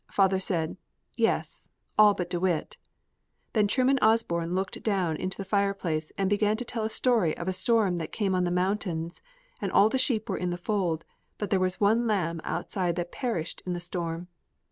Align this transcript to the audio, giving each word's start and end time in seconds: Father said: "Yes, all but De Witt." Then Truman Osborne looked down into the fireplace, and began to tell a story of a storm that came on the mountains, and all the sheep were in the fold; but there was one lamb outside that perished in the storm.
Father 0.11 0.39
said: 0.39 0.77
"Yes, 1.15 1.69
all 1.95 2.15
but 2.15 2.31
De 2.31 2.39
Witt." 2.39 2.77
Then 3.53 3.67
Truman 3.67 3.99
Osborne 4.01 4.55
looked 4.55 4.81
down 4.81 5.15
into 5.15 5.37
the 5.37 5.45
fireplace, 5.45 6.11
and 6.17 6.27
began 6.27 6.57
to 6.57 6.65
tell 6.65 6.83
a 6.83 6.89
story 6.89 7.37
of 7.37 7.47
a 7.47 7.53
storm 7.53 7.99
that 7.99 8.11
came 8.11 8.33
on 8.33 8.43
the 8.43 8.49
mountains, 8.49 9.21
and 9.61 9.71
all 9.71 9.89
the 9.89 9.99
sheep 9.99 10.27
were 10.27 10.37
in 10.39 10.49
the 10.49 10.57
fold; 10.57 11.05
but 11.37 11.51
there 11.51 11.59
was 11.59 11.79
one 11.79 12.07
lamb 12.07 12.41
outside 12.43 12.95
that 12.95 13.11
perished 13.11 13.61
in 13.63 13.73
the 13.73 13.79
storm. 13.79 14.27